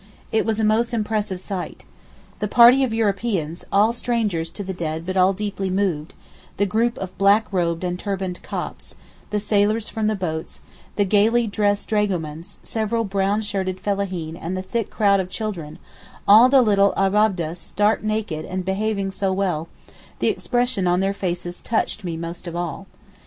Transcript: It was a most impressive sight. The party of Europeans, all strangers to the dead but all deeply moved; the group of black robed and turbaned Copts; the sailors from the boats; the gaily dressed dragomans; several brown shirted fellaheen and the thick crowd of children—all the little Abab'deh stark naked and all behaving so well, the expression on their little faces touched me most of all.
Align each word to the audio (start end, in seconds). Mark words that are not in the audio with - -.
It 0.31 0.47
was 0.47 0.59
a 0.59 0.63
most 0.63 0.95
impressive 0.95 1.39
sight. 1.39 1.85
The 2.39 2.47
party 2.47 2.83
of 2.83 2.91
Europeans, 2.91 3.63
all 3.71 3.93
strangers 3.93 4.49
to 4.53 4.63
the 4.63 4.73
dead 4.73 5.05
but 5.05 5.15
all 5.15 5.31
deeply 5.31 5.69
moved; 5.69 6.15
the 6.57 6.65
group 6.65 6.97
of 6.97 7.15
black 7.19 7.53
robed 7.53 7.83
and 7.83 7.99
turbaned 7.99 8.41
Copts; 8.41 8.95
the 9.29 9.39
sailors 9.39 9.89
from 9.89 10.07
the 10.07 10.15
boats; 10.15 10.61
the 10.95 11.05
gaily 11.05 11.45
dressed 11.45 11.87
dragomans; 11.89 12.57
several 12.63 13.03
brown 13.03 13.41
shirted 13.41 13.79
fellaheen 13.79 14.35
and 14.35 14.57
the 14.57 14.63
thick 14.63 14.89
crowd 14.89 15.19
of 15.19 15.29
children—all 15.29 16.49
the 16.49 16.63
little 16.63 16.95
Abab'deh 16.97 17.55
stark 17.55 18.01
naked 18.01 18.43
and 18.43 18.61
all 18.61 18.73
behaving 18.73 19.11
so 19.11 19.31
well, 19.31 19.67
the 20.17 20.29
expression 20.29 20.87
on 20.87 21.01
their 21.01 21.11
little 21.11 21.19
faces 21.19 21.61
touched 21.61 22.03
me 22.03 22.17
most 22.17 22.47
of 22.47 22.55
all. 22.55 22.87